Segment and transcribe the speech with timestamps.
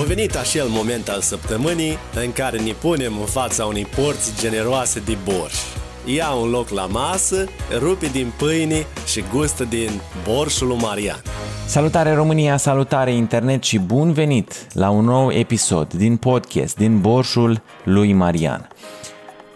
[0.00, 5.00] A venit acel moment al săptămânii în care ne punem în fața unei porți generoase
[5.00, 5.54] de borș.
[6.04, 7.44] Ia un loc la masă,
[7.78, 9.90] rupe din pâine și gustă din
[10.24, 11.22] borșul lui Marian.
[11.66, 17.62] Salutare România, salutare internet și bun venit la un nou episod din podcast din Borșul
[17.84, 18.71] lui Marian.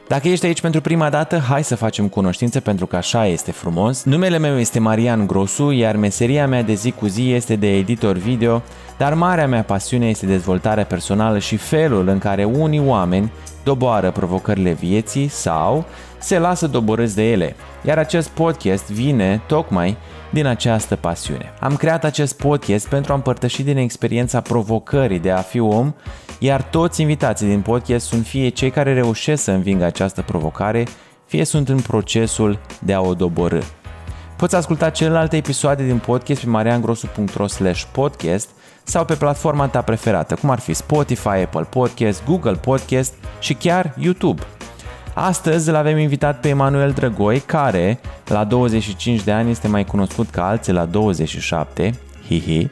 [0.08, 4.04] Dacă ești aici pentru prima dată, hai să facem cunoștință pentru că așa este frumos.
[4.04, 8.16] Numele meu este Marian Grosu, iar meseria mea de zi cu zi este de editor
[8.16, 8.62] video,
[8.98, 13.32] dar marea mea pasiune este dezvoltarea personală și felul în care unii oameni
[13.64, 15.84] doboară provocările vieții sau
[16.18, 17.56] se lasă doborâți de ele.
[17.84, 19.96] Iar acest podcast vine tocmai
[20.30, 21.52] din această pasiune.
[21.60, 25.94] Am creat acest podcast pentru a împărtăși din experiența provocării de a fi om,
[26.38, 30.86] iar toți invitații din podcast sunt fie cei care reușesc să învingă această provocare,
[31.26, 33.60] fie sunt în procesul de a o doborâ.
[34.36, 37.46] Poți asculta celelalte episoade din podcast pe mariangrosu.ro
[37.92, 38.48] podcast
[38.84, 43.94] sau pe platforma ta preferată, cum ar fi Spotify, Apple Podcast, Google Podcast și chiar
[43.98, 44.42] YouTube.
[45.14, 50.30] Astăzi îl avem invitat pe Emanuel Drăgoi, care la 25 de ani este mai cunoscut
[50.30, 52.68] ca alții la 27, hihi.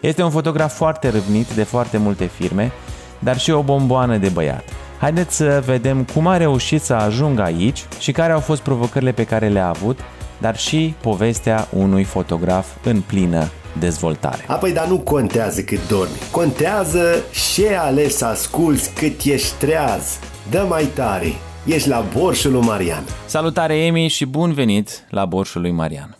[0.00, 2.72] Este un fotograf foarte râvnit de foarte multe firme,
[3.18, 4.64] dar și o bomboană de băiat.
[5.00, 9.24] Haideți să vedem cum a reușit să ajungă aici și care au fost provocările pe
[9.24, 9.98] care le-a avut,
[10.38, 14.44] dar și povestea unui fotograf în plină dezvoltare.
[14.46, 16.16] Apoi, dar nu contează cât dormi.
[16.30, 17.24] Contează
[17.54, 20.18] ce ales să asculți cât ești treaz.
[20.50, 21.32] Dă mai tare!
[21.66, 23.04] Ești la Borșul lui Marian.
[23.26, 26.18] Salutare, Emi, și bun venit la Borșul lui Marian.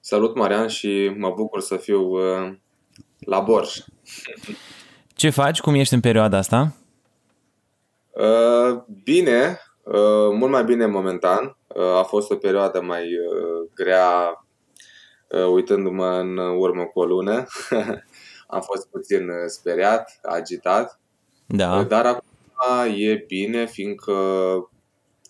[0.00, 2.52] Salut, Marian, și mă bucur să fiu uh,
[3.18, 3.78] la Borș.
[5.18, 5.60] Ce faci?
[5.60, 6.72] Cum ești în perioada asta?
[8.10, 11.56] Uh, bine, uh, mult mai bine momentan.
[11.66, 14.44] Uh, a fost o perioadă mai uh, grea
[15.28, 17.46] uh, uitându-mă în urmă cu o lună.
[18.54, 21.00] Am fost puțin uh, speriat, agitat.
[21.46, 21.78] Da.
[21.78, 22.26] Uh, dar acum
[22.96, 24.14] e bine, fiindcă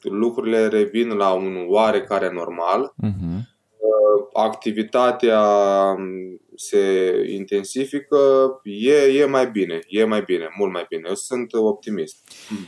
[0.03, 2.95] lucrurile revin la un oarecare normal.
[3.05, 3.41] Uh-huh.
[4.33, 5.41] Activitatea
[6.59, 8.17] se intensifică,
[8.63, 11.03] e, e mai bine, e mai bine, mult mai bine.
[11.09, 12.17] Eu sunt optimist.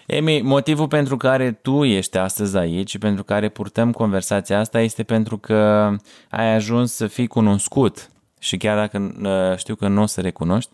[0.06, 5.02] Emi, motivul pentru care tu ești astăzi aici și pentru care purtăm conversația asta este
[5.02, 5.90] pentru că
[6.30, 10.70] ai ajuns să fii cunoscut și chiar dacă uh, știu că nu o să recunoști,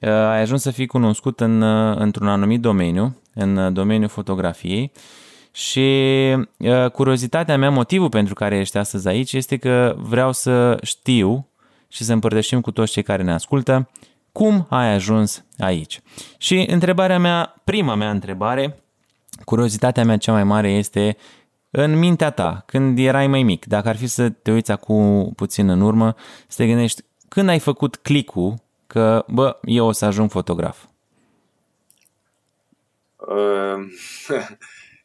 [0.00, 4.92] uh, ai ajuns să fii cunoscut în, uh, într-un anumit domeniu, în domeniul fotografiei
[5.52, 5.86] și
[6.92, 11.46] curiozitatea mea, motivul pentru care ești astăzi aici este că vreau să știu
[11.92, 13.90] și să împărtășim cu toți cei care ne ascultă
[14.32, 16.00] cum ai ajuns aici.
[16.38, 18.82] Și întrebarea mea, prima mea întrebare,
[19.44, 21.16] curiozitatea mea cea mai mare este
[21.70, 25.68] în mintea ta, când erai mai mic, dacă ar fi să te uiți acum puțin
[25.68, 26.14] în urmă,
[26.48, 28.54] să te gândești când ai făcut clicul
[28.86, 30.84] că, bă, eu o să ajung fotograf?
[33.16, 33.84] Uh,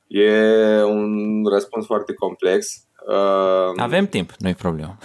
[0.23, 2.85] e un răspuns foarte complex.
[3.07, 4.97] Uh, Avem timp, nu-i problemă.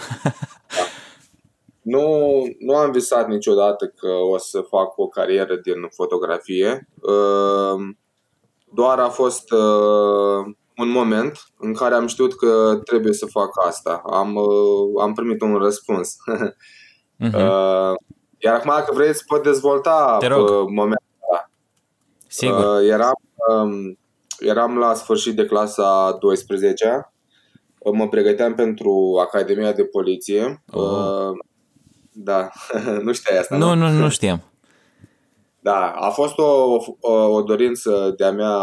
[1.83, 2.07] Nu,
[2.59, 6.87] nu am visat niciodată că o să fac o carieră din fotografie.
[7.01, 7.81] Uh,
[8.73, 14.01] doar a fost uh, un moment în care am știut că trebuie să fac asta.
[14.05, 16.15] Am, uh, am primit un răspuns.
[17.17, 17.35] Mhm.
[17.35, 17.93] Uh,
[18.37, 20.49] Iar acum, dacă vreți, să pot dezvolta Te rog.
[20.49, 21.49] uh, momentul ăla.
[22.27, 22.81] Sigur.
[22.81, 23.13] Uh, eram,
[23.49, 23.97] um,
[24.39, 27.13] eram la sfârșit de clasa 12
[27.91, 30.63] Mă pregăteam pentru Academia de Poliție.
[30.71, 30.81] Oh.
[30.81, 31.37] Uh,
[32.13, 32.49] da,
[33.05, 34.43] nu știai asta, Nu, nu, nu știam.
[35.59, 38.57] Da, a fost o, o, o dorință de-a mea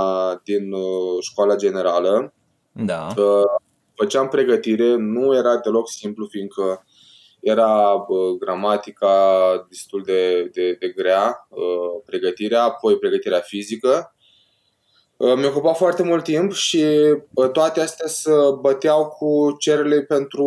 [0.45, 2.35] din uh, școala generală.
[2.73, 3.07] Da.
[3.17, 3.61] Uh,
[3.95, 6.85] Făceam pregătire, nu era deloc simplu, fiindcă
[7.41, 9.15] era uh, gramatica
[9.69, 14.15] destul de, de, de grea, uh, pregătirea, apoi pregătirea fizică.
[15.21, 16.85] Uh, Mi-a ocupat foarte mult timp și
[17.35, 20.45] uh, toate astea se băteau cu cererile pentru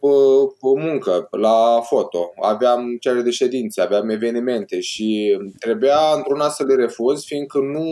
[0.00, 2.32] uh, muncă la foto.
[2.42, 7.84] Aveam cerere de ședințe, aveam evenimente și trebuia într-una să le refuz, fiindcă nu,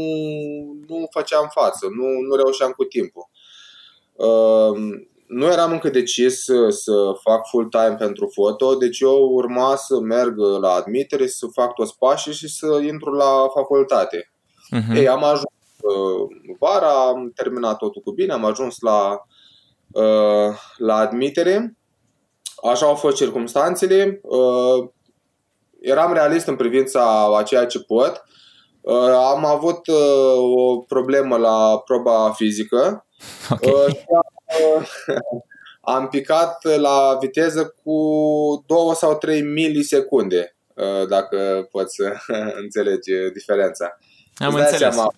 [0.89, 3.31] nu făceam față, nu, nu reușeam cu timpul.
[4.13, 4.79] Uh,
[5.27, 6.93] nu eram încă decis să, să
[7.23, 12.33] fac full-time pentru foto, deci eu urma să merg la admitere, să fac toți pașii
[12.33, 14.33] și să intru la facultate.
[14.71, 14.97] Mhm.
[14.97, 15.62] Ei, am ajuns uh,
[16.59, 19.23] vara, am terminat totul cu bine, am ajuns la,
[19.91, 21.77] uh, la admitere.
[22.71, 24.21] Așa au fost circumstanțele.
[24.23, 24.89] Uh,
[25.81, 28.23] eram realist în privința a ceea ce pot.
[28.81, 33.07] Uh, am avut uh, o problemă la proba fizică.
[33.51, 33.61] Ok.
[33.61, 34.25] Uh, și am,
[35.07, 35.43] uh,
[35.81, 37.95] am picat la viteză cu
[38.67, 40.57] 2 sau 3 milisecunde.
[41.09, 42.13] dacă poți să
[42.63, 43.99] înțelegi diferența.
[44.37, 44.79] Am înțeles.
[44.79, 45.15] Seama,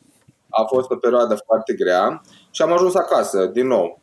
[0.56, 4.00] a fost o perioadă foarte grea și am ajuns acasă, din nou,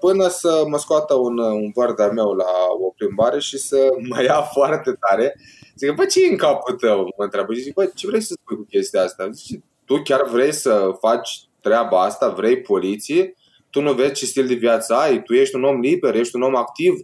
[0.00, 2.52] până să mă scoată un, un văr de meu la
[2.86, 5.34] o plimbare și să mă ia foarte tare.
[5.76, 7.02] Zic, bă, ce e în capul tău?
[7.16, 7.52] Mă întreabă.
[7.52, 9.28] Zic, bă, ce vrei să spui cu chestia asta?
[9.30, 12.28] Zic, tu chiar vrei să faci treaba asta?
[12.28, 13.36] Vrei poliție?
[13.70, 15.22] Tu nu vezi ce stil de viață ai?
[15.22, 16.94] Tu ești un om liber, ești un om activ,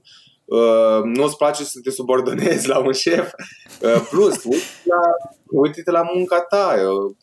[0.48, 3.32] uh, nu-ți place să te subordonezi la un șef.
[3.82, 5.00] Uh, plus, uite la,
[5.46, 7.14] uite-te la munca ta, uh,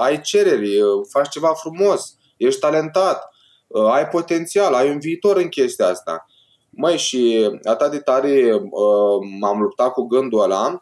[0.00, 3.28] ai cereri, uh, faci ceva frumos, ești talentat,
[3.66, 6.26] uh, ai potențial, ai un viitor în chestia asta.
[6.70, 10.80] Măi, și atât de tare uh, m-am luptat cu gândul ăla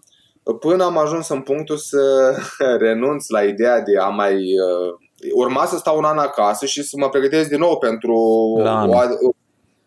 [0.53, 2.35] până am ajuns în punctul să
[2.85, 4.95] renunț la ideea de a mai uh,
[5.35, 9.33] urma să stau un an acasă și să mă pregătesc din nou pentru, o,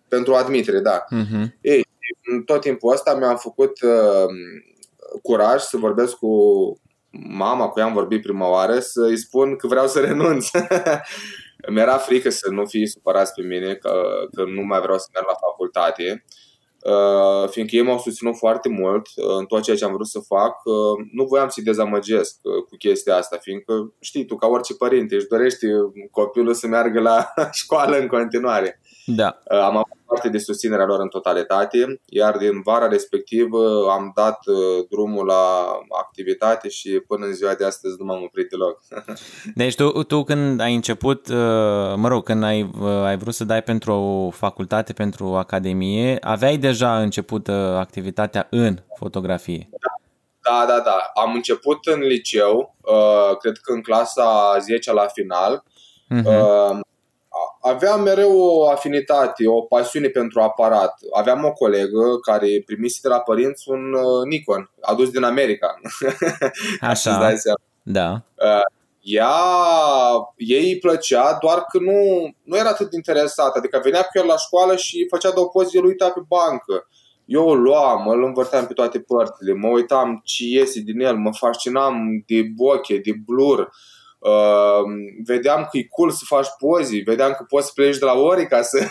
[0.08, 1.04] pentru admitere, da.
[1.04, 1.46] Uh-huh.
[1.62, 1.87] Ei,
[2.24, 4.26] în tot timpul ăsta mi-am făcut uh,
[5.22, 6.30] curaj să vorbesc cu
[7.30, 10.48] mama, cu ea am vorbit prima oară, să-i spun că vreau să renunț.
[11.74, 14.04] Mi-era frică să nu fie supărați pe mine, că,
[14.36, 16.26] că nu mai vreau să merg la facultate.
[16.82, 20.20] Uh, fiindcă ei m-au susținut foarte mult uh, în tot ceea ce am vrut să
[20.20, 25.16] fac, uh, nu voiam să-i dezamăgesc cu chestia asta, fiindcă știi tu, ca orice părinte,
[25.16, 25.66] își dorești
[26.12, 28.82] copilul să meargă la școală în continuare.
[29.10, 29.40] Da.
[29.50, 34.40] Am avut parte de susținerea lor în totalitate, iar din vara respectivă am dat
[34.90, 38.80] drumul la activitate și până în ziua de astăzi nu m-am oprit deloc.
[39.56, 41.30] Deci tu, tu când ai început,
[41.96, 42.70] mă rog, când ai,
[43.04, 48.78] ai vrut să dai pentru o facultate, pentru o academie, aveai deja început activitatea în
[48.96, 49.70] fotografie.
[50.42, 51.12] Da, da, da.
[51.22, 52.76] Am început în liceu,
[53.40, 55.64] cred că în clasa 10 la final.
[56.16, 56.86] Uh-huh
[57.62, 60.94] aveam mereu o afinitate, o pasiune pentru aparat.
[61.14, 65.80] Aveam o colegă care primise de la părinți un uh, Nikon, adus din America.
[66.92, 67.60] Așa, dai seama.
[67.82, 68.22] da.
[68.36, 69.30] Uh, ea,
[70.36, 73.58] ei îi plăcea, doar că nu, nu era atât interesată.
[73.58, 76.88] Adică venea cu el la școală și făcea două poze, el uita pe bancă.
[77.26, 81.34] Eu o luam, îl învârteam pe toate părțile, mă uitam ce iese din el, mă
[81.34, 83.60] fascinam de boche, de blur.
[83.60, 83.68] Uh,
[84.20, 84.82] Uh,
[85.26, 88.48] vedeam că e cool să faci pozi, vedeam că poți să pleci de la ori
[88.48, 88.86] ca să...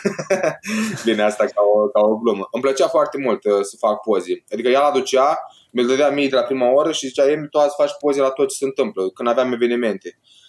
[1.04, 2.48] Bine, asta ca o, ca o glumă.
[2.50, 4.44] Îmi plăcea foarte mult uh, să fac pozi.
[4.52, 5.38] Adică ea aducea,
[5.70, 8.30] mi-l dădea mie de la prima oră și zicea, Emi, tu azi faci poze la
[8.30, 10.18] tot ce se întâmplă, când aveam evenimente.
[10.20, 10.45] Uh,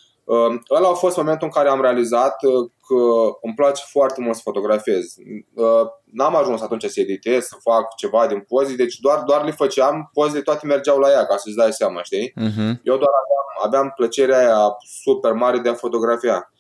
[0.70, 2.96] ăla a fost momentul în care am realizat uh, că
[3.42, 5.06] îmi place foarte mult să fotografiez.
[5.54, 9.52] Uh, n-am ajuns atunci să editez, să fac ceva din poze, deci doar, doar le
[9.52, 12.30] făceam, pozele toate mergeau la ea, ca să-ți dai seama, știi?
[12.30, 12.72] Uh-huh.
[12.84, 16.52] Eu doar aveam, aveam plăcerea aia super mare de a fotografia.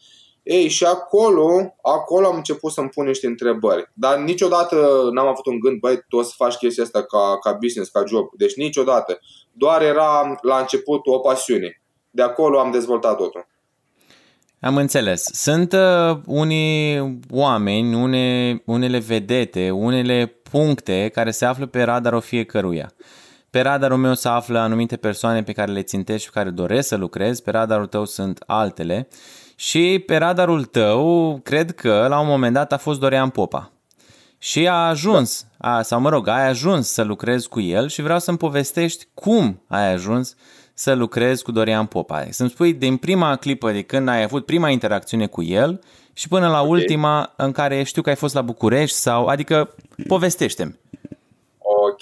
[0.44, 3.92] Ei, și acolo, acolo am început să-mi pun niște întrebări.
[3.94, 7.52] Dar niciodată n-am avut un gând, băi, tu o să faci chestia asta ca, ca
[7.52, 8.28] business, ca job.
[8.31, 9.19] Deci niciodată.
[9.52, 11.81] Doar era la început o pasiune.
[12.10, 13.48] De acolo am dezvoltat totul.
[14.59, 15.24] Am înțeles.
[15.24, 22.92] Sunt uh, unii oameni, une, unele vedete, unele puncte care se află pe radarul fiecăruia.
[23.50, 26.95] Pe radarul meu se află anumite persoane pe care le țintești și care doresc să
[26.95, 29.07] lucrezi, pe radarul tău sunt altele
[29.56, 33.71] și pe radarul tău cred că la un moment dat a fost Dorian Popa.
[34.38, 38.19] Și a ajuns, a, sau mă rog, ai ajuns să lucrezi cu el și vreau
[38.19, 40.36] să-mi povestești cum ai ajuns
[40.80, 42.26] să lucrezi cu Dorian Popa.
[42.30, 45.81] Să-mi spui din prima clipă de când ai avut prima interacțiune cu el
[46.14, 46.72] și până la okay.
[46.72, 49.76] ultima în care știu că ai fost la București sau, adică
[50.07, 50.80] povestește-mi.
[51.57, 52.02] Ok.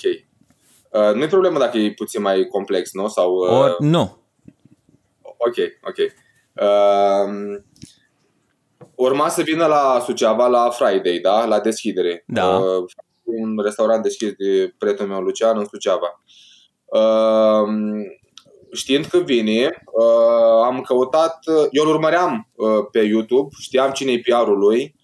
[0.89, 3.07] Uh, nu e problemă dacă e puțin mai complex, nu?
[3.07, 3.49] Sau, uh...
[3.49, 4.17] Or, nu.
[5.21, 5.97] Ok, ok.
[6.53, 7.61] Uh,
[8.95, 11.45] urma să vină la Suceava la Friday, da?
[11.45, 12.23] La deschidere.
[12.27, 12.47] Da.
[12.47, 12.83] Uh,
[13.23, 16.21] un restaurant deschis de prietenul meu Lucian în Suceava.
[16.85, 17.67] Uh,
[18.75, 24.11] știind că vine, uh, am căutat, uh, eu îl urmăream uh, pe YouTube, știam cine
[24.11, 24.95] e PR-ul lui,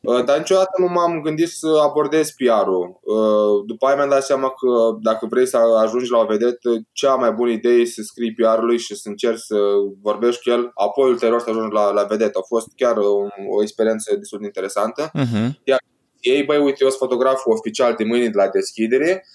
[0.00, 3.00] uh, dar niciodată nu m-am gândit să abordez PR-ul.
[3.02, 7.14] Uh, după aia mi-am dat seama că dacă vrei să ajungi la o vedetă, cea
[7.14, 9.56] mai bună idee e să scrii PR-ului și să încerci să
[10.02, 12.38] vorbești cu el, apoi ulterior să ajungi la, la vedetă.
[12.38, 15.10] A fost chiar o, o experiență destul de interesantă.
[15.10, 15.48] Uh-huh.
[15.64, 15.78] Iar
[16.20, 19.26] ei, băi, uite, eu sunt fotograful oficial de mâine de la deschidere,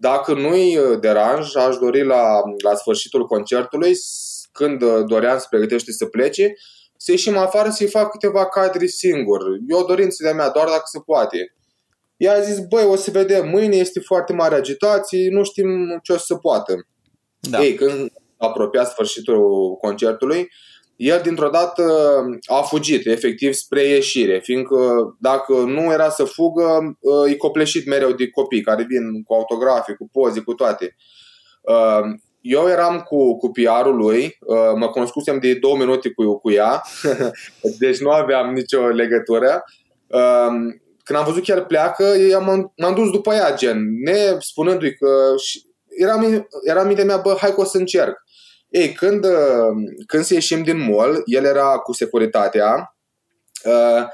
[0.00, 3.92] dacă nu-i uh, deranj, aș dori la, la sfârșitul concertului,
[4.52, 6.52] când uh, Dorian se pregătește să plece,
[6.96, 9.40] să ieșim afară să-i fac câteva cadre singur.
[9.68, 11.54] E o dorință de-a mea, doar dacă se poate.
[12.16, 16.12] Ea a zis, băi, o să vedem, mâine este foarte mare agitație, nu știm ce
[16.12, 16.86] o să se poată.
[17.38, 17.62] Da.
[17.62, 20.48] Ei, când a apropiat sfârșitul concertului,
[21.00, 21.84] el dintr-o dată
[22.46, 24.76] a fugit efectiv spre ieșire, fiindcă
[25.20, 30.08] dacă nu era să fugă, e copleșit mereu de copii care vin cu autografe, cu
[30.12, 30.96] poze, cu toate.
[31.60, 36.50] Uh, eu eram cu, cu PR-ul lui, uh, mă cunoscusem de două minute cu, cu
[36.50, 36.82] ea,
[37.78, 39.64] deci nu aveam nicio legătură.
[40.06, 40.52] Uh,
[41.04, 42.04] când am văzut că el pleacă,
[42.40, 45.08] m-am, m-am dus după ea, gen, ne spunându-i că
[45.98, 46.20] era,
[46.64, 48.28] era mintea mea, bă, hai că o să încerc.
[48.70, 49.26] Ei, când,
[50.06, 52.96] când să ieșim din mall, el era cu securitatea,
[53.64, 54.06] uh,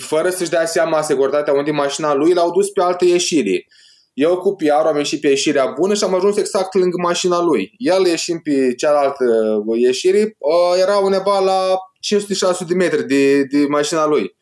[0.00, 3.66] fără să-și dea seama securitatea unde e mașina lui, l-au dus pe alte ieșiri.
[4.12, 7.72] Eu cu PR am ieșit pe ieșirea bună și am ajuns exact lângă mașina lui.
[7.76, 9.24] El ieșind pe cealaltă
[9.76, 11.76] ieșire, uh, era undeva la
[12.64, 14.35] 500-600 de metri de, de mașina lui.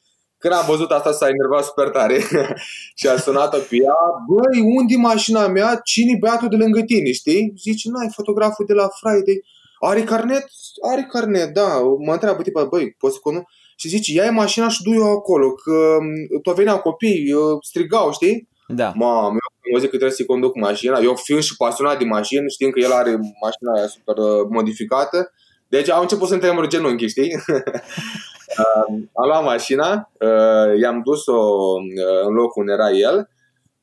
[0.45, 2.19] Când am văzut asta s-a enervat super tare
[2.99, 3.97] și a sunat-o pe ea,
[4.29, 5.81] băi, unde mașina mea?
[5.85, 7.53] Cine băiatul de lângă tine, știi?
[7.57, 9.45] Zice, n-ai fotograful de la Friday.
[9.79, 10.47] Are carnet?
[10.91, 11.69] Are carnet, da.
[12.07, 13.45] Mă întreabă tipa, băi, poți să cunosc?
[13.77, 18.49] Și zice, ia mașina și du-i acolo, că mm, tu veneau copii, strigau, știi?
[18.69, 18.93] Da.
[18.97, 19.37] Mamă,
[19.73, 20.99] eu zic că trebuie să-i conduc mașina.
[20.99, 23.11] Eu fiind și pasionat de mașini, știind că el are
[23.45, 25.33] mașina aia super uh, modificată,
[25.69, 27.31] deci au început să-mi tremur genunchi, știi?
[28.59, 33.29] uh, am luat mașina, uh, i-am dus-o uh, în locul unde era el.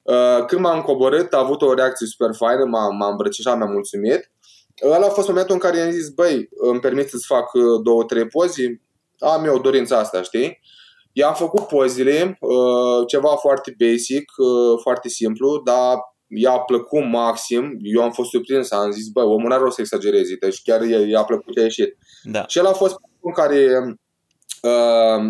[0.01, 4.31] Uh, când m-am coborât, a avut o reacție super faină, m-a, m-a îmbrățișat, mi-a mulțumit.
[4.83, 8.03] Ăla a fost momentul în care i-am zis, băi, îmi permit să-ți fac uh, două,
[8.03, 8.79] trei pozi,
[9.19, 10.59] am eu dorința asta, știi?
[11.13, 15.97] I-am făcut pozele, uh, ceva foarte basic, uh, foarte simplu, dar
[16.27, 20.35] i-a plăcut maxim, eu am fost surprins, am zis, bă, omul n-are rost să exagerezi,
[20.35, 21.97] deci chiar i-a plăcut ce a ieșit.
[22.23, 22.45] Da.
[22.47, 23.93] Și el a fost în care, uh,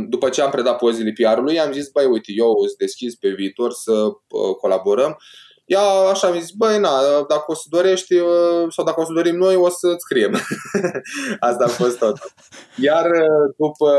[0.07, 3.71] după ce am predat pozele PR-ului, am zis, băi, uite, eu îți deschis pe viitor
[3.71, 5.17] să uh, colaborăm.
[5.65, 6.89] Ea așa mi-a zis, băi, na,
[7.27, 10.31] dacă o să dorești uh, sau dacă o să dorim noi, o să-ți scriem.
[11.49, 12.17] Asta a fost tot.
[12.75, 13.11] Iar
[13.57, 13.91] după,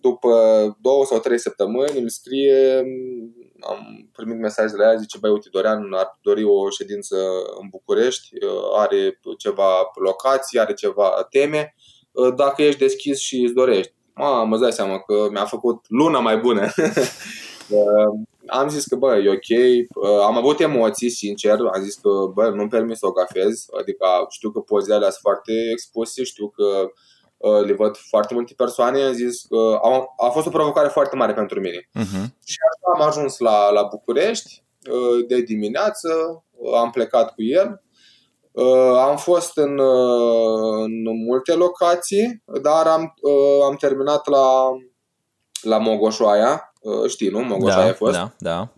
[0.00, 0.30] după
[0.80, 2.84] două sau trei săptămâni îmi scrie
[3.60, 7.16] am primit mesaj de la ea, zice, băi, uite, Dorian ar dori o ședință
[7.60, 8.28] în București,
[8.76, 11.74] are ceva locații, are ceva teme,
[12.36, 13.92] dacă ești deschis și îți dorești.
[14.20, 16.66] Ma, mă dai seama că mi-a făcut luna mai bună.
[18.46, 19.50] am zis că, bă, e ok,
[20.26, 24.50] am avut emoții, sincer, am zis că, bă, nu-mi permis să o gafez, adică știu
[24.50, 26.90] că pozele alea sunt foarte expuse, știu că
[27.40, 31.16] Uh, le văd foarte multe persoane, am zis că a, a fost o provocare foarte
[31.16, 31.78] mare pentru mine.
[31.78, 32.24] Uh-huh.
[32.44, 36.08] Și așa am ajuns la, la București uh, de dimineață,
[36.50, 37.82] uh, am plecat cu el,
[39.08, 39.78] am fost în,
[40.84, 43.14] în multe locații, dar am,
[43.68, 44.68] am terminat la,
[45.62, 46.72] la Mogoșoaia,
[47.08, 47.40] știi, nu?
[47.40, 48.12] Mogoșoaia da, a fost.
[48.12, 48.68] Da, da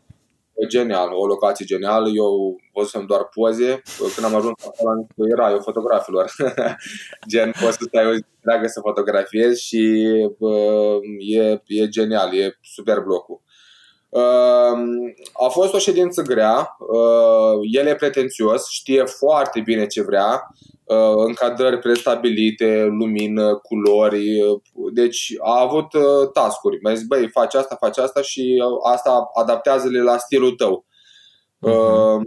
[0.68, 2.08] genial, o locație genială.
[2.14, 3.82] Eu văzusem doar poze.
[4.14, 6.30] Când am ajuns acolo, era eu fotografilor.
[7.30, 10.08] Gen, poți să stai o zi întreagă să fotografiezi și
[10.38, 13.40] bă, e, e genial, e super blocul.
[14.12, 20.42] Uh, a fost o ședință grea, uh, el e pretențios, știe foarte bine ce vrea,
[20.84, 24.38] uh, încadrări prestabilite, lumină, culori,
[24.92, 26.78] deci a avut uh, tascuri.
[26.82, 30.84] Mi-a zis, băi, faci asta, faci asta și asta adaptează-le la stilul tău.
[31.66, 32.20] Uh-huh.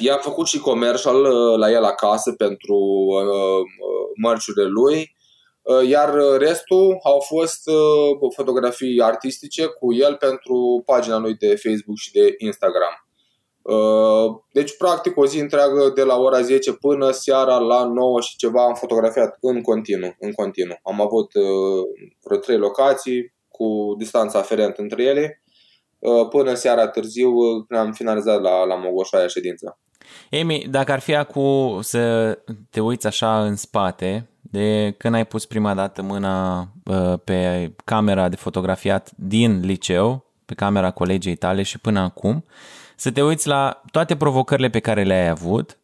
[0.00, 3.60] I-am făcut și commercial uh, la el acasă pentru uh,
[4.22, 5.20] mărciurile lui Uh,
[5.88, 12.12] iar restul au fost uh, fotografii artistice cu el pentru pagina lui de Facebook și
[12.12, 13.06] de Instagram.
[13.62, 18.36] Uh, deci, practic, o zi întreagă de la ora 10 până seara la 9 și
[18.36, 20.14] ceva am fotografiat în continuu.
[20.18, 20.76] În continuu.
[20.82, 21.32] Am avut
[22.22, 25.42] vreo trei locații cu distanța aferentă între ele
[26.30, 27.30] până seara târziu
[27.68, 29.78] când am finalizat la, la Mogoșaia ședința.
[30.30, 32.38] Emi, dacă ar fi acum să
[32.70, 36.68] te uiți așa în spate, de când ai pus prima dată mâna
[37.24, 42.44] pe camera de fotografiat din liceu, pe camera colegii tale și până acum,
[42.96, 45.78] să te uiți la toate provocările pe care le-ai avut,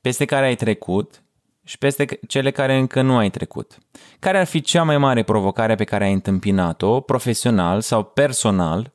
[0.00, 1.22] peste care ai trecut
[1.64, 3.78] și peste cele care încă nu ai trecut.
[4.18, 8.92] Care ar fi cea mai mare provocare pe care ai întâmpinat-o, profesional sau personal,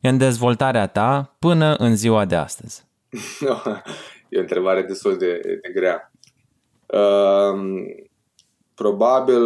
[0.00, 2.84] în dezvoltarea ta până în ziua de astăzi?
[4.28, 6.12] e o întrebare destul de, de grea.
[6.86, 8.06] Uh,
[8.78, 9.42] probabil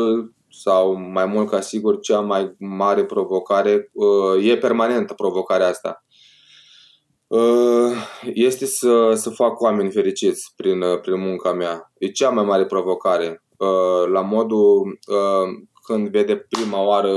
[0.50, 6.04] sau mai mult ca sigur cea mai mare provocare uh, e permanentă provocarea asta.
[7.26, 7.92] Uh,
[8.34, 11.92] este să, să fac oameni fericiți prin, uh, prin munca mea.
[11.98, 13.44] E cea mai mare provocare.
[14.12, 14.98] La modul
[15.86, 17.12] când vede prima oară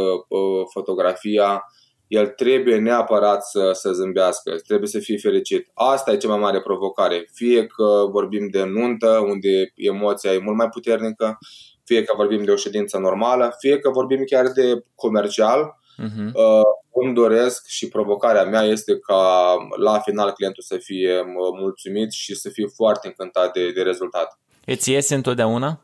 [0.73, 1.63] fotografia,
[2.07, 5.69] el trebuie neapărat să, să zâmbească, trebuie să fie fericit.
[5.73, 7.29] Asta e cea mai mare provocare.
[7.33, 11.37] Fie că vorbim de nuntă, unde emoția e mult mai puternică,
[11.85, 16.31] fie că vorbim de o ședință normală, fie că vorbim chiar de comercial, uh-huh.
[16.93, 21.23] îmi doresc și provocarea mea este ca la final clientul să fie
[21.59, 24.39] mulțumit și să fie foarte încântat de, de rezultat.
[24.65, 25.81] Îți iese întotdeauna?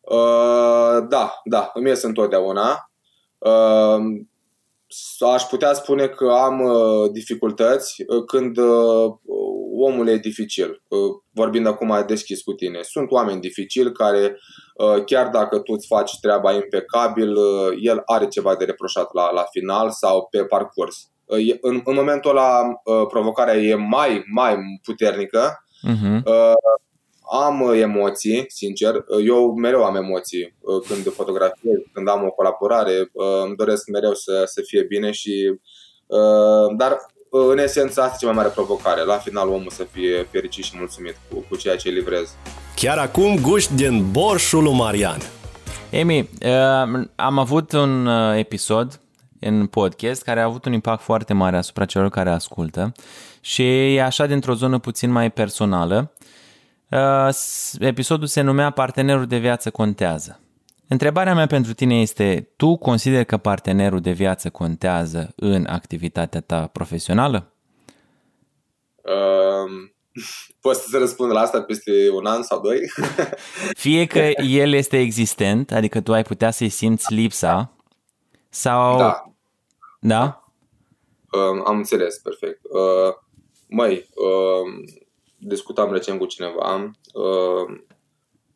[0.00, 2.90] Uh, da, da, îmi iese întotdeauna.
[3.38, 4.24] Uh,
[5.18, 9.12] aș putea spune că am uh, dificultăți uh, când uh,
[9.78, 10.82] omul e dificil.
[10.88, 10.98] Uh,
[11.30, 12.78] vorbind acum deschis cu tine.
[12.82, 14.38] Sunt oameni dificili care,
[14.74, 19.30] uh, chiar dacă tu îți faci treaba impecabil, uh, el are ceva de reproșat la,
[19.32, 20.96] la final sau pe parcurs.
[21.24, 25.58] Uh, în, în momentul ăla, uh, provocarea e mai, mai puternică.
[25.88, 26.22] Uh-huh.
[27.24, 28.94] Uh, am uh, emoții, sincer.
[28.94, 33.10] Uh, eu mereu am emoții uh, când fotografiez, când am o colaborare.
[33.44, 35.58] Îmi doresc mereu să, să fie bine și.
[36.76, 36.96] Dar
[37.30, 39.04] în esență asta e cea mai mare provocare.
[39.04, 42.34] La final omul să fie fericit și mulțumit cu, cu ceea ce livrez.
[42.76, 45.18] Chiar acum guști din borșul lui Marian.
[45.90, 46.28] Emi,
[47.14, 49.00] am avut un episod
[49.40, 52.92] în podcast care a avut un impact foarte mare asupra celor care ascultă
[53.40, 56.23] și e așa dintr-o zonă puțin mai personală Uh,
[57.78, 60.40] episodul se numea Partenerul de viață contează.
[60.88, 66.66] Întrebarea mea pentru tine este, tu consideri că partenerul de viață contează în activitatea ta
[66.66, 67.52] profesională?
[69.02, 69.90] Uh,
[70.60, 72.78] poți să răspund la asta peste un an sau doi?
[73.84, 77.72] Fie că el este existent, adică tu ai putea să-i simți lipsa,
[78.48, 78.98] sau...
[78.98, 79.34] Da.
[80.00, 80.44] Da?
[81.30, 82.60] Uh, am înțeles, perfect.
[82.62, 83.14] Uh,
[83.68, 84.84] măi, uh,
[85.46, 87.80] discutam recent cu cineva, uh,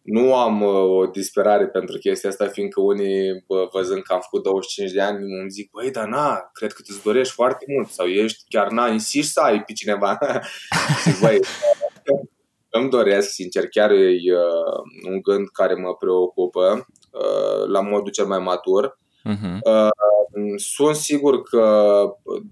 [0.02, 4.90] nu am uh, o disperare pentru chestia asta, fiindcă unii, văzând că am făcut 25
[4.90, 8.44] de ani, îmi zic, băi, dar na, cred că îți dorești foarte mult sau ești
[8.48, 10.18] chiar, na, insiști să ai pe cineva.
[11.04, 11.40] zic, băi,
[12.78, 18.26] îmi doresc, sincer, chiar e uh, un gând care mă preocupă uh, la modul cel
[18.26, 18.97] mai matur.
[19.24, 19.58] Uh-huh.
[19.62, 19.88] Uh,
[20.56, 22.02] sunt sigur că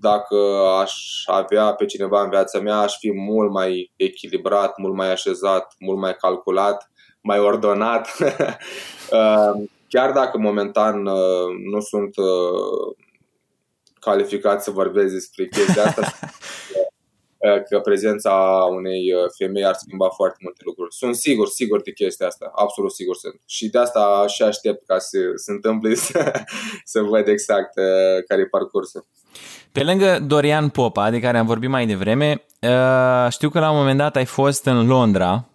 [0.00, 0.36] dacă
[0.80, 0.94] aș
[1.26, 5.98] avea pe cineva în viața mea, aș fi mult mai echilibrat, mult mai așezat, mult
[5.98, 8.08] mai calculat, mai ordonat.
[9.10, 12.96] Uh, chiar dacă momentan uh, nu sunt uh,
[14.00, 16.02] calificat să vorbesc despre chestia asta,
[16.74, 16.85] Eh,
[17.68, 18.32] că prezența
[18.70, 20.94] unei eh, femei ar schimba foarte multe lucruri.
[20.94, 23.40] Sunt sigur, sigur de chestia asta, absolut sigur sunt.
[23.46, 26.32] Și de asta și aștept ca să se întâmple să,
[26.92, 29.06] să văd exact eh, care e parcursul.
[29.72, 32.46] Pe lângă Dorian Popa, de care am vorbit mai devreme,
[33.28, 35.48] știu că la un moment dat ai fost în Londra,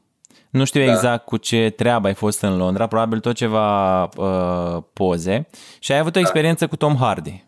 [0.50, 0.92] nu știu da.
[0.92, 5.48] exact cu ce treabă ai fost în Londra, probabil tot ceva uh, poze
[5.80, 6.20] și ai avut o da.
[6.20, 6.70] experiență da.
[6.70, 7.46] cu Tom Hardy.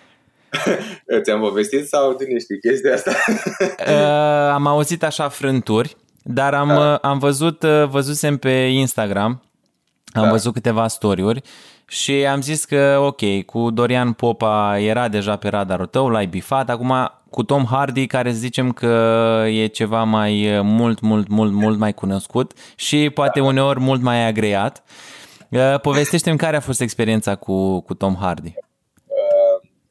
[1.22, 3.12] Ți-am povestit sau tu nu știi chestia asta?
[3.92, 6.92] uh, am auzit așa frânturi, dar am, da.
[6.92, 9.42] Uh, am văzut, uh, văzusem pe Instagram,
[10.12, 10.30] am da.
[10.30, 11.42] văzut câteva story-uri
[11.88, 16.70] și am zis că ok, cu Dorian Popa era deja pe radarul tău, l-ai bifat,
[16.70, 21.78] acum cu Tom Hardy, care zicem că e ceva mai uh, mult, mult, mult, mult
[21.78, 23.46] mai cunoscut și poate da.
[23.46, 24.82] uneori mult mai agreat.
[25.82, 28.54] Povestește-mi care a fost experiența cu, cu Tom Hardy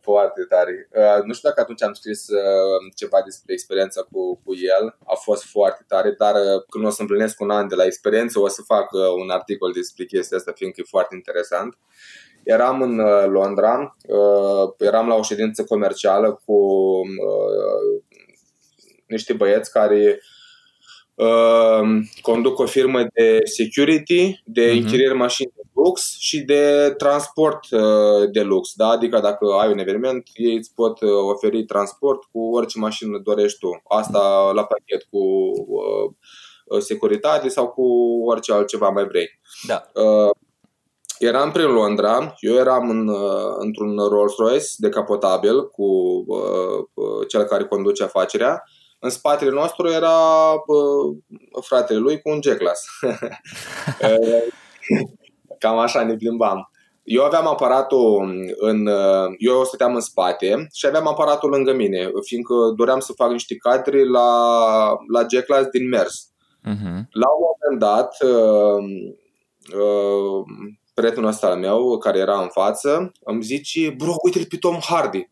[0.07, 0.89] foarte tare.
[0.91, 5.15] Uh, nu știu dacă atunci am scris uh, ceva despre experiența cu, cu el, a
[5.15, 8.47] fost foarte tare, dar uh, când o să împlinesc un an de la experiență, o
[8.47, 11.77] să fac uh, un articol despre chestia asta, fiindcă e foarte interesant.
[12.43, 16.57] Eram în uh, Londra, uh, eram la o ședință comercială cu
[17.27, 18.03] uh,
[19.07, 20.36] niște băieți care uh,
[21.17, 24.81] Uh, conduc o firmă de security, de uh-huh.
[24.81, 28.73] închiriere mașini de lux și de transport uh, de lux.
[28.75, 28.87] Da?
[28.87, 33.59] Adică dacă ai un eveniment, ei îți pot uh, oferi transport cu orice mașină dorești
[33.59, 33.81] tu.
[33.87, 36.11] Asta la pachet cu uh,
[36.65, 37.83] uh, securitate sau cu
[38.25, 39.39] orice altceva mai vrei.
[39.67, 39.83] Da.
[40.01, 40.29] Uh,
[41.19, 45.83] eram prin Londra, eu eram în, uh, într-un Rolls-Royce decapotabil cu
[46.27, 48.63] uh, uh, cel care conduce afacerea
[48.99, 51.17] în spatele nostru era uh,
[51.61, 52.81] fratele lui cu un G-Class.
[55.59, 56.71] Cam așa ne plimbam.
[57.03, 58.87] Eu aveam aparatul în.
[59.37, 64.09] Eu stăteam în spate și aveam aparatul lângă mine, fiindcă doream să fac niște cadre
[64.09, 64.29] la,
[65.13, 66.31] la G-Class din mers.
[66.67, 67.07] Uh-huh.
[67.11, 68.83] La un moment dat, uh,
[69.79, 70.43] uh,
[70.93, 75.29] prietenul ăsta al meu, care era în față, îmi zice, bro, uite-l pe Tom Hardy.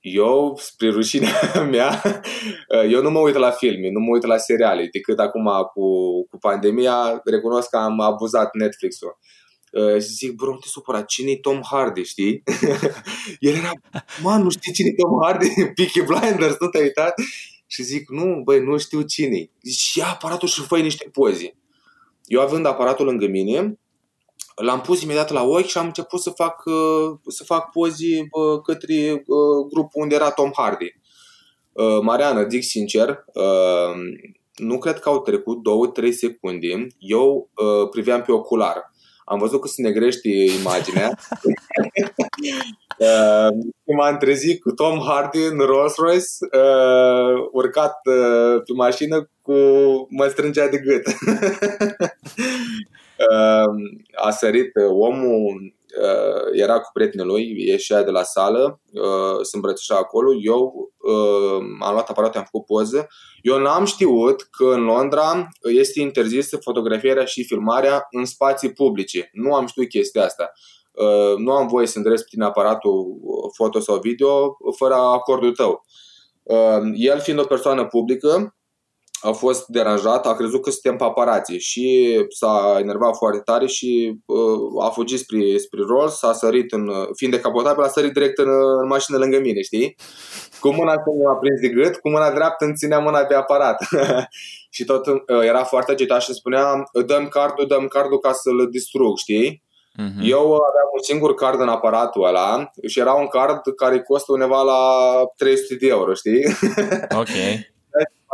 [0.00, 2.02] Eu, spre rușinea mea,
[2.92, 5.84] eu nu mă uit la filme, nu mă uit la seriale, decât acum cu,
[6.30, 9.18] cu pandemia, recunosc că am abuzat Netflix-ul.
[9.72, 12.42] Uh, și zic, bro, nu te supăra, cine e Tom Hardy, știi?
[13.38, 13.70] El era,
[14.22, 15.48] man, nu știi cine e Tom Hardy?
[15.74, 17.14] Peaky Blinders, nu te-ai uitat?
[17.66, 21.54] Și zic, nu, băi, nu știu cine Zici, ia aparatul și fă niște poze.
[22.24, 23.78] Eu având aparatul lângă mine,
[24.60, 28.60] l-am pus imediat la ochi și am început să fac, uh, să fac pozi uh,
[28.64, 30.98] către uh, grupul unde era Tom Hardy.
[32.02, 33.24] Mariana, zic sincer,
[34.56, 35.58] nu cred că au trecut
[36.02, 36.86] 2-3 secunde.
[36.98, 37.50] Eu
[37.90, 38.92] priveam pe ocular.
[39.24, 41.18] Am văzut că se negrește imaginea.
[43.96, 46.26] m-am trezit cu Tom Hardy în Rolls Royce,
[47.52, 48.12] urcat pe
[48.76, 49.52] mașină cu
[50.08, 51.06] mă strângea de gât.
[54.16, 59.50] a sărit uh, omul, uh, era cu prietenul lui, ieșea de la sală, uh, se
[59.56, 60.88] îmbrățișa acolo, eu
[61.80, 63.06] am luat aparatul, am făcut poză.
[63.42, 69.30] Eu n-am știut că în Londra este interzisă fotografierea și filmarea în spații publice.
[69.32, 70.52] Nu am știut chestia asta.
[71.38, 73.20] Nu am voie să îndresc prin aparatul
[73.56, 75.84] foto sau video fără acordul tău.
[76.94, 78.56] El fiind o persoană publică,
[79.20, 84.84] a fost deranjat, a crezut că suntem paparații și s-a enervat foarte tare și uh,
[84.84, 88.48] a fugit spre, spre Rolls, s-a sărit în, fiind decapotabil, a sărit direct în,
[88.80, 89.96] în mașină lângă mine, știi?
[90.60, 93.88] Cu mâna stângă m-a prins de gât, cu mâna dreaptă îmi ținea mâna pe aparat.
[94.76, 99.18] și tot uh, era foarte agitat și spunea, dăm cardul, dăm cardul ca să-l distrug,
[99.18, 99.62] știi?
[99.98, 100.22] Uh-huh.
[100.22, 104.62] Eu aveam un singur card în aparatul ăla și era un card care costă undeva
[104.62, 104.80] la
[105.36, 106.46] 300 de euro, știi?
[107.10, 107.28] Ok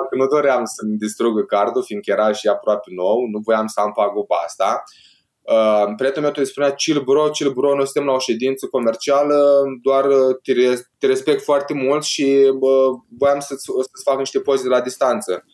[0.08, 3.92] că nu doream să-mi distrugă cardul, fiindcă era și aproape nou, nu voiam să am
[3.92, 4.82] paguba asta.
[5.42, 9.62] Uh, prietenul meu te spunea, chill bro, chill bro, noi suntem la o ședință comercială,
[9.82, 10.52] doar uh, te,
[10.98, 15.44] te respect foarte mult și uh, voiam să-ți, să-ți fac niște poze de la distanță.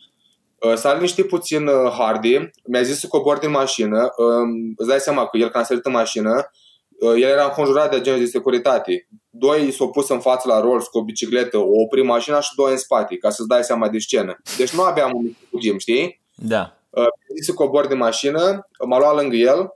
[0.59, 4.99] Uh, s-a liniștit puțin uh, Hardy, mi-a zis să cobor din mașină, uh, îți dai
[4.99, 6.62] seama că el când a sărit în mașină, uh,
[7.07, 10.99] el era înconjurat de agenți de securitate doi s-au pus în față la Rolls cu
[10.99, 14.41] o bicicletă, o opri mașina și doi în spate, ca să-ți dai seama de scenă.
[14.57, 16.23] Deci nu aveam un fugim, știi?
[16.35, 16.77] Da.
[16.91, 17.07] Uh,
[17.43, 19.75] să cobor de mașină, m-a luat lângă el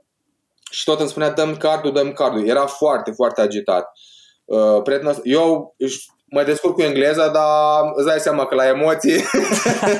[0.71, 2.47] și tot îmi spunea dăm cardul, dăm cardul.
[2.47, 3.91] Era foarte, foarte agitat.
[4.45, 5.75] Uh, prietenul eu
[6.25, 9.23] mă descurc cu engleza, dar îți dai seama că la emoții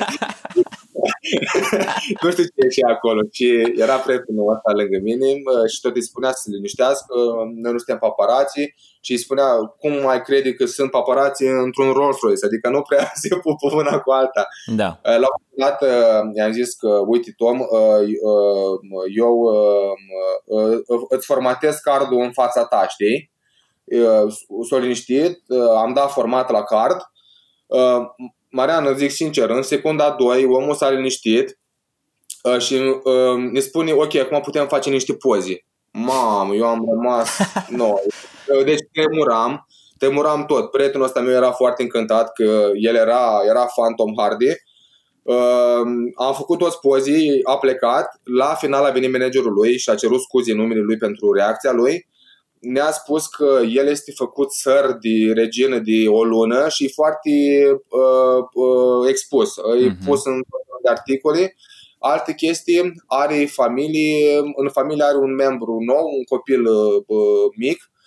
[2.22, 3.48] nu știu ce e și acolo, ci
[3.84, 5.28] era prietenul ăsta lângă mine
[5.72, 7.14] și tot îi spunea să se liniștească,
[7.62, 12.20] noi nu suntem paparații și îi spunea cum mai crede că sunt paparații într-un Rolls
[12.20, 14.46] Royce, adică nu prea se pupă una cu alta.
[14.66, 15.00] Da.
[15.02, 15.78] La un dat
[16.34, 17.58] i-am zis că, uite Tom,
[19.16, 19.32] eu
[21.08, 23.32] îți formatez cardul în fața ta, știi?
[24.68, 25.38] S-a liniștit,
[25.76, 27.00] am dat format la card,
[28.50, 31.58] Marian, zic sincer, în secunda 2 omul s-a liniștit
[32.42, 35.64] uh, și uh, ne spune, ok, acum putem face niște poze.
[35.92, 37.38] Mamă, eu am rămas...
[37.78, 37.94] no.
[38.64, 39.66] Deci tremuram,
[39.98, 40.70] tremuram tot.
[40.70, 44.50] Prietenul ăsta meu era foarte încântat că el era, era fan Tom Hardy.
[45.22, 45.82] Uh,
[46.16, 48.20] am făcut toți pozii, a plecat.
[48.24, 51.72] La final a venit managerul lui și a cerut scuze în numele lui pentru reacția
[51.72, 52.06] lui
[52.60, 57.30] ne-a spus că el este făcut săr de regină de o lună și foarte
[57.88, 59.50] uh, uh, expus.
[59.50, 59.82] Uh-huh.
[59.82, 60.04] E mhm.
[60.04, 60.42] pus în
[60.82, 61.54] de articole.
[61.98, 67.97] Alte chestii, are familie, în familie are un membru nou, un copil uh, mic Uh,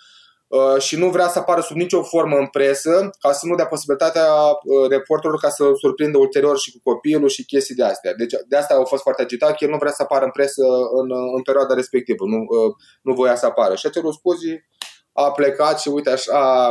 [0.78, 4.26] și nu vrea să apară sub nicio formă în presă ca să nu dea posibilitatea
[4.32, 8.14] uh, reporterilor ca să surprindă ulterior și cu copilul și chestii de astea.
[8.14, 10.62] Deci de asta au fost foarte agitat, că el nu vrea să apară în presă
[11.00, 13.74] în, în perioada respectivă, nu, uh, nu voia să apară.
[13.74, 14.68] Și a cerut scuze,
[15.12, 16.66] a plecat și uite așa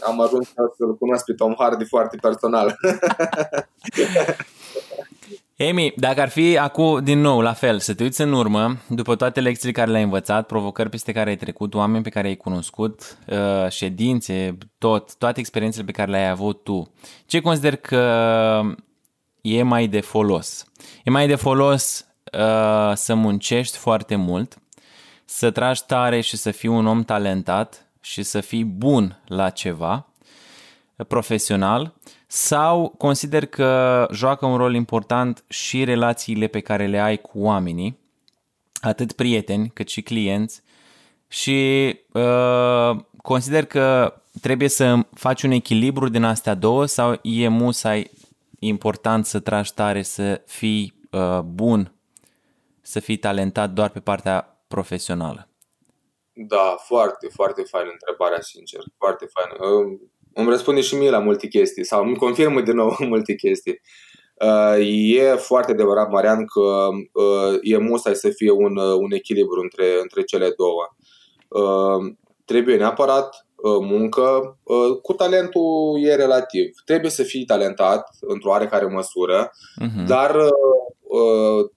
[0.00, 2.76] am ajuns să-l cunosc pe Tom Hardy foarte personal.
[5.58, 9.16] Amy, dacă ar fi acum din nou la fel, să te uiți în urmă, după
[9.16, 13.18] toate lecțiile care le-ai învățat, provocări peste care ai trecut, oameni pe care ai cunoscut,
[13.26, 16.92] uh, ședințe, tot, toate experiențele pe care le-ai avut tu,
[17.26, 18.62] ce consider că
[19.40, 20.64] e mai de folos?
[21.04, 24.56] E mai de folos uh, să muncești foarte mult,
[25.24, 30.08] să tragi tare și să fii un om talentat și să fii bun la ceva
[31.08, 31.94] profesional
[32.34, 37.98] sau consider că joacă un rol important și relațiile pe care le ai cu oamenii,
[38.80, 40.62] atât prieteni cât și clienți
[41.28, 48.10] și uh, consider că trebuie să faci un echilibru din astea două sau e musai
[48.58, 51.92] important să tragi tare, să fii uh, bun,
[52.80, 55.48] să fii talentat doar pe partea profesională?
[56.32, 58.80] Da, foarte, foarte fain întrebarea, sincer.
[58.96, 59.50] Foarte fain
[60.34, 63.80] îmi răspunde și mie la multe chestii sau îmi confirmă din nou multe chestii.
[64.34, 69.60] Uh, e foarte adevărat, Marian, că uh, e musai să fie un, uh, un echilibru
[69.60, 70.94] între, între cele două.
[72.44, 73.46] Trebuie neapărat
[73.80, 74.58] muncă.
[75.02, 76.70] Cu talentul e relativ.
[76.84, 80.06] Trebuie să fii talentat într-o oarecare măsură, uh-huh.
[80.06, 80.36] dar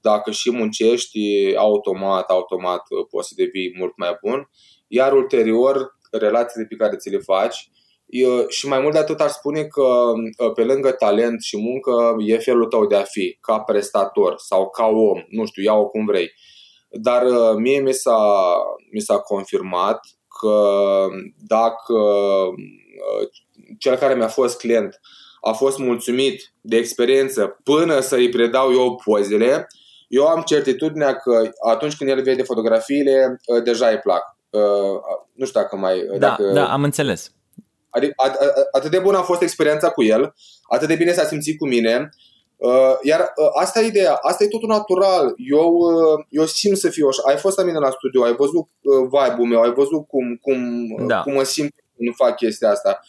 [0.02, 1.20] dacă și muncești,
[1.56, 4.50] automat, automat poți să devii mult mai bun.
[4.88, 7.70] Iar ulterior, relațiile pe care ți le faci,
[8.48, 9.84] și mai mult de atât ar spune că
[10.54, 14.86] pe lângă talent și muncă e felul tău de a fi, ca prestator sau ca
[14.86, 16.32] om, nu știu, ia-o cum vrei.
[16.90, 17.24] Dar
[17.58, 18.20] mie mi s-a,
[18.92, 20.00] mi s-a confirmat
[20.40, 20.62] că
[21.48, 22.00] dacă
[23.80, 25.00] cel care mi-a fost client
[25.42, 29.68] a fost mulțumit de experiență până să îi predau eu pozele,
[30.08, 34.24] eu am certitudinea că atunci când el vede fotografiile, deja îi plac.
[35.34, 36.06] Nu știu dacă mai...
[36.06, 36.44] Da, dacă...
[36.44, 37.32] da, am înțeles.
[37.90, 38.14] Adică
[38.72, 40.34] atât de bună a fost experiența cu el,
[40.70, 42.10] atât de bine s-a simțit cu mine,
[43.02, 45.34] iar asta e ideea, asta e totul natural.
[45.38, 45.80] Eu,
[46.30, 47.22] eu simt să fiu așa.
[47.26, 48.68] Ai fost la mine la studio, ai văzut
[49.04, 51.22] vibe-ul meu, ai văzut cum, cum, da.
[51.22, 53.00] cum mă simt când fac chestia asta.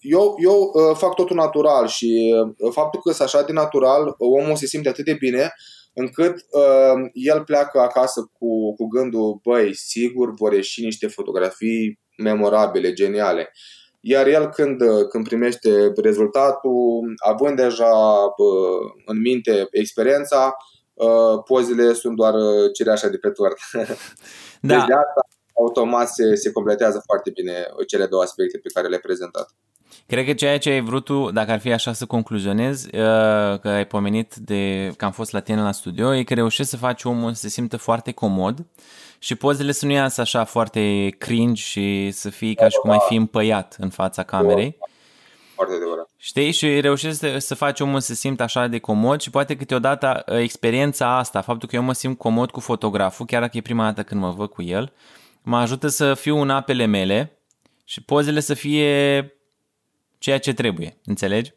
[0.00, 2.34] Eu, eu fac totul natural și
[2.72, 5.52] faptul că sunt așa de natural, omul se simte atât de bine
[5.98, 12.92] încât uh, el pleacă acasă cu, cu gândul, băi, sigur vor ieși niște fotografii memorabile,
[12.92, 13.52] geniale.
[14.00, 17.90] Iar el când, când primește rezultatul, având deja
[18.36, 20.56] uh, în minte experiența,
[20.94, 22.34] uh, pozele sunt doar
[22.72, 23.56] cireașa de pe tort.
[24.60, 24.74] Da.
[24.74, 25.20] Deci de asta
[25.58, 29.54] automat se, se completează foarte bine cele două aspecte pe care le-ai prezentat.
[30.06, 33.68] Cred că ceea ce ai vrut tu, dacă ar fi așa să concluzionezi, uh, că
[33.68, 37.04] ai pomenit de că am fost la tine la studio, e că reușești să faci
[37.04, 38.66] omul să se simtă foarte comod
[39.18, 43.00] și pozele să nu iasă așa foarte cringe și să fii ca și cum ai
[43.08, 44.78] fi împăiat în fața camerei.
[45.54, 46.08] Foarte adevărat.
[46.16, 46.52] Știi?
[46.52, 50.24] Și reușești să, să faci omul să se simtă așa de comod și poate câteodată
[50.26, 53.84] uh, experiența asta, faptul că eu mă simt comod cu fotograful, chiar dacă e prima
[53.84, 54.92] dată când mă văd cu el,
[55.42, 57.38] mă ajută să fiu în apele mele
[57.84, 59.30] și pozele să fie
[60.18, 60.96] ceea ce trebuie.
[61.04, 61.52] Înțelegi?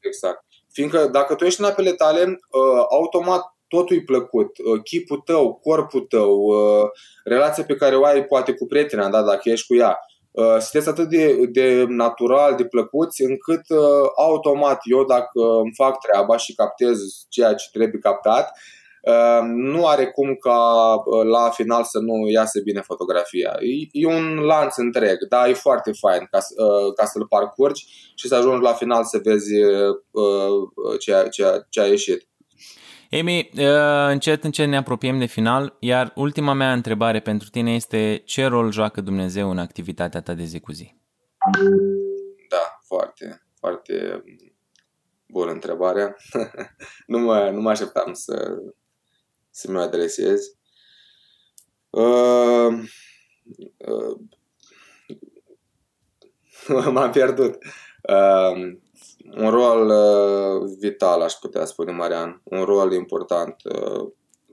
[0.00, 0.44] Exact.
[0.72, 4.58] Fiindcă dacă tu ești în apele tale, uh, automat totul e plăcut.
[4.58, 6.88] Uh, chipul tău, corpul tău, uh,
[7.24, 9.98] relația pe care o ai poate cu prietena, da, dacă ești cu ea,
[10.58, 13.62] sunteți atât de, de natural, de plăcuți, încât
[14.16, 18.50] automat eu dacă îmi fac treaba și captez ceea ce trebuie captat,
[19.08, 23.56] Ehm, nu are cum ca la final să nu iasă bine fotografia.
[23.92, 28.34] E, un lanț întreg, dar e foarte fain ca, ă, ca să-l parcurgi și să
[28.34, 29.54] ajungi la final să vezi
[30.98, 32.28] ce, ce, ce a ieșit.
[33.08, 38.22] Emi, ă, încet, încet ne apropiem de final, iar ultima mea întrebare pentru tine este
[38.24, 40.96] ce rol joacă Dumnezeu în activitatea ta de zi cu zi?
[42.48, 44.24] Da, foarte, foarte
[45.26, 46.16] bună întrebare.
[47.06, 48.56] nu, mă, nu mă așteptam să,
[49.50, 50.40] să mi-o adresez.
[51.90, 52.68] Uh,
[53.76, 54.18] uh,
[56.92, 57.56] m-am pierdut.
[58.02, 58.78] Uh,
[59.36, 62.40] un rol uh, vital, aș putea spune, Marian.
[62.44, 63.56] Un rol important.
[63.64, 64.08] Uh,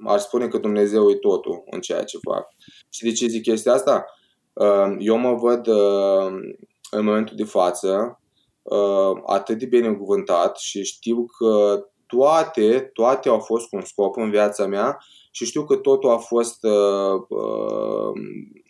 [0.06, 2.48] aș spune că Dumnezeu e totul în ceea ce fac.
[2.90, 4.06] Și de ce zic chestia asta?
[4.54, 6.34] Uh, eu mă văd uh,
[6.92, 8.20] în momentul de față
[8.62, 14.30] uh, atât de binecuvântat și știu că toate, toate au fost cu un scop în
[14.30, 14.98] viața mea
[15.32, 18.12] și știu că totul a fost uh, uh,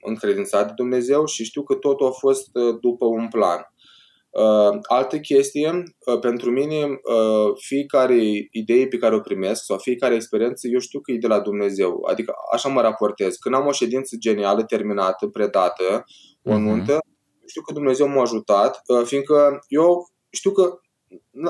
[0.01, 3.73] încredințat de Dumnezeu și știu că totul a fost uh, după un plan.
[4.35, 10.15] Uh, altă chestie, uh, pentru mine, uh, fiecare idee pe care o primesc sau fiecare
[10.15, 12.05] experiență, eu știu că e de la Dumnezeu.
[12.09, 13.35] Adică așa mă raportez.
[13.35, 16.05] Când am o ședință genială, terminată, predată,
[16.43, 16.61] o mhm.
[16.61, 17.45] nuntă, uh-huh.
[17.45, 20.79] știu că Dumnezeu m-a ajutat, uh, fiindcă eu știu că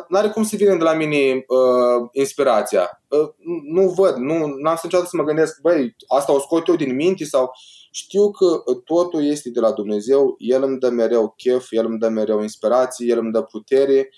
[0.10, 3.02] n-are cum să vină de la mine uh, inspirația.
[3.10, 3.30] Uh,
[3.64, 6.96] nu văd, nu am să niciodată să mă gândesc, băi, asta o scot eu din
[6.96, 7.52] minte sau
[7.96, 12.00] știu că uh, totul este de la Dumnezeu, El îmi dă mereu chef, El îmi
[12.00, 14.10] dă mereu inspirație, El îmi dă putere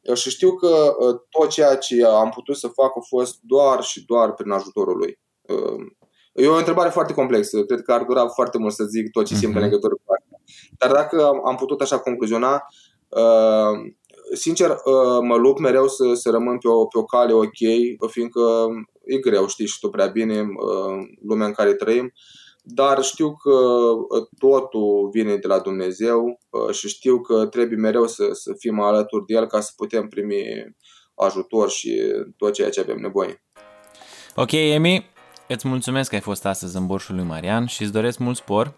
[0.00, 3.82] uh, și știu că uh, tot ceea ce am putut să fac a fost doar
[3.82, 5.18] și doar prin ajutorul Lui.
[5.40, 5.86] Uh,
[6.34, 7.64] E o întrebare foarte complexă.
[7.64, 9.54] Cred că ar dura foarte mult să zic tot ce simt mm-hmm.
[9.56, 9.70] în mhm.
[9.70, 10.42] legătură cu asta.
[10.78, 12.66] Dar dacă am, am putut așa concluziona,
[13.08, 13.92] uh,
[14.34, 17.60] sincer, uh, mă lupt mereu să, să rămân pe o, pe o cale ok,
[18.10, 18.66] fiindcă
[19.04, 22.12] e greu, știi și tu prea bine uh, lumea în care trăim,
[22.66, 26.38] dar știu că uh, totul vine de la Dumnezeu
[26.72, 30.42] și știu că trebuie mereu să, să fim alături de El ca să putem primi
[31.14, 32.00] ajutor și
[32.36, 33.42] tot ceea ce avem nevoie.
[34.34, 35.10] Ok, Emi,
[35.48, 38.74] îți mulțumesc că ai fost astăzi în borșul lui Marian și îți doresc mult spor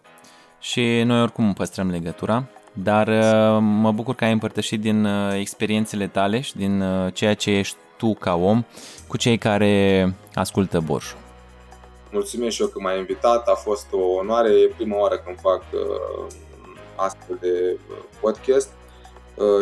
[0.61, 2.49] și noi oricum păstrăm legătura.
[2.73, 7.35] Dar uh, mă bucur că ai împărtășit din uh, experiențele tale și din uh, ceea
[7.35, 8.65] ce ești tu ca om
[9.07, 11.07] cu cei care ascultă Borș.
[12.11, 15.63] Mulțumesc și eu că m-ai invitat, a fost o onoare, e prima oară când fac
[16.97, 17.79] astfel de
[18.21, 18.69] podcast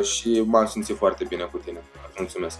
[0.02, 1.78] și m-am simțit foarte bine cu tine.
[2.18, 2.58] Mulțumesc!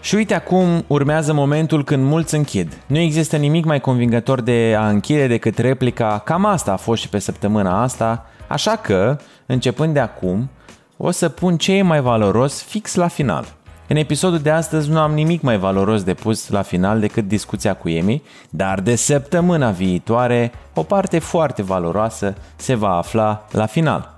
[0.00, 2.82] Și uite acum urmează momentul când mulți închid.
[2.86, 7.08] Nu există nimic mai convingător de a închide decât replica cam asta a fost și
[7.08, 10.50] pe săptămâna asta, așa că, începând de acum,
[10.96, 13.56] o să pun ce e mai valoros fix la final.
[13.88, 17.74] În episodul de astăzi nu am nimic mai valoros de pus la final decât discuția
[17.74, 24.14] cu Emi, dar de săptămâna viitoare o parte foarte valoroasă se va afla la final.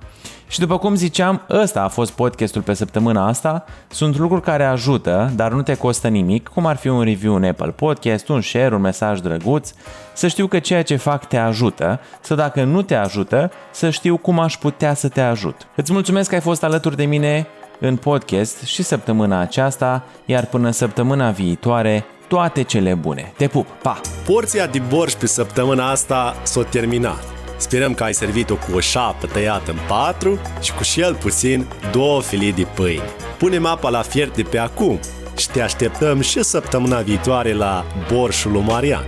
[0.48, 3.64] Și după cum ziceam, ăsta a fost podcastul pe săptămâna asta.
[3.88, 7.44] Sunt lucruri care ajută, dar nu te costă nimic, cum ar fi un review în
[7.44, 9.72] Apple Podcast, un share, un mesaj drăguț,
[10.12, 14.16] să știu că ceea ce fac te ajută, sau dacă nu te ajută, să știu
[14.16, 15.66] cum aș putea să te ajut.
[15.76, 17.46] Îți mulțumesc că ai fost alături de mine
[17.80, 23.32] în podcast și săptămâna aceasta, iar până săptămâna viitoare, toate cele bune.
[23.36, 24.00] Te pup, pa!
[24.26, 27.24] Porția de borș pe săptămâna asta s-a terminat.
[27.56, 32.22] Sperăm că ai servit-o cu o șapă tăiată în patru și cu cel puțin două
[32.22, 33.02] filii de pâine.
[33.38, 34.98] Punem apa la fiert de pe acum
[35.36, 39.04] și te așteptăm și săptămâna viitoare la Borșul lui Marian.